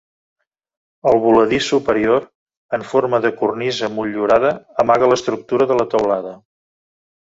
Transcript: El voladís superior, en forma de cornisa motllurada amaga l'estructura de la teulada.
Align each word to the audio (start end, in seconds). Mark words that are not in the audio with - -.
El 1.09 1.17
voladís 1.25 1.67
superior, 1.73 2.25
en 2.77 2.85
forma 2.93 3.19
de 3.27 3.33
cornisa 3.43 3.91
motllurada 3.99 4.53
amaga 4.85 5.11
l'estructura 5.13 5.69
de 5.73 5.79
la 5.83 5.87
teulada. 5.93 6.35